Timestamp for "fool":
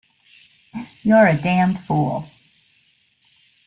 1.81-2.27